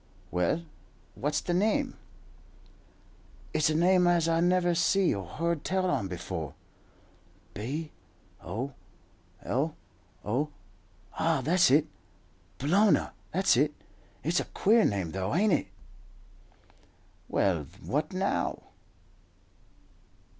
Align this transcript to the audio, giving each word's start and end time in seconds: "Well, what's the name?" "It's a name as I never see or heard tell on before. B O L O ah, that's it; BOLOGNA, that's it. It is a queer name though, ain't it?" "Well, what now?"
"Well, 0.31 0.63
what's 1.13 1.41
the 1.41 1.53
name?" 1.53 1.93
"It's 3.53 3.69
a 3.69 3.75
name 3.75 4.07
as 4.07 4.27
I 4.27 4.39
never 4.39 4.73
see 4.73 5.13
or 5.13 5.23
heard 5.27 5.63
tell 5.63 5.85
on 5.87 6.07
before. 6.07 6.55
B 7.53 7.91
O 8.43 8.73
L 9.43 9.75
O 10.25 10.49
ah, 11.19 11.41
that's 11.41 11.69
it; 11.69 11.85
BOLOGNA, 12.57 13.11
that's 13.31 13.55
it. 13.55 13.75
It 14.23 14.29
is 14.29 14.39
a 14.39 14.45
queer 14.45 14.85
name 14.85 15.11
though, 15.11 15.35
ain't 15.35 15.53
it?" 15.53 15.67
"Well, 17.29 17.67
what 17.85 18.11
now?" 18.11 18.63